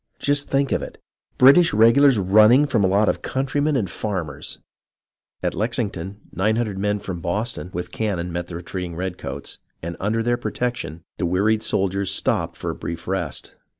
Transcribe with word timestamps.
Just 0.17 0.49
think 0.49 0.71
of 0.71 0.81
it, 0.81 0.97
British 1.37 1.75
regulars 1.75 2.17
rmining 2.17 2.67
from 2.67 2.83
a 2.83 2.87
lot 2.87 3.07
of 3.07 3.21
countrymen 3.21 3.75
and 3.75 3.87
farmers! 3.87 4.57
At 5.43 5.53
Lexington, 5.53 6.19
900 6.33 6.79
men 6.79 6.97
from 6.97 7.21
Boston, 7.21 7.69
with 7.71 7.91
cannon, 7.91 8.31
met 8.33 8.47
the 8.47 8.55
retreating 8.55 8.95
redcoats, 8.95 9.59
and 9.79 9.95
under 9.99 10.23
their 10.23 10.37
protection, 10.37 11.03
the 11.19 11.27
wearied 11.27 11.61
soldiers 11.61 12.09
stopped 12.11 12.57
for 12.57 12.71
a 12.71 12.75
brief 12.75 13.07
rest. 13.07 13.53